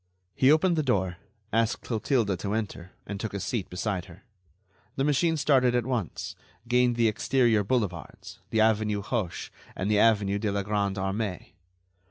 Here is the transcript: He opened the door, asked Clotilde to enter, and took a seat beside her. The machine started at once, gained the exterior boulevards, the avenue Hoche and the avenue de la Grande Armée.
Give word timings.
He 0.33 0.51
opened 0.51 0.77
the 0.77 0.81
door, 0.81 1.17
asked 1.53 1.83
Clotilde 1.83 2.39
to 2.39 2.53
enter, 2.55 2.93
and 3.05 3.19
took 3.19 3.35
a 3.35 3.39
seat 3.39 3.69
beside 3.69 4.05
her. 4.05 4.23
The 4.95 5.03
machine 5.03 5.37
started 5.37 5.75
at 5.75 5.85
once, 5.85 6.35
gained 6.67 6.95
the 6.95 7.07
exterior 7.07 7.63
boulevards, 7.63 8.39
the 8.49 8.61
avenue 8.61 9.03
Hoche 9.03 9.51
and 9.75 9.91
the 9.91 9.99
avenue 9.99 10.39
de 10.39 10.51
la 10.51 10.63
Grande 10.63 10.95
Armée. 10.97 11.51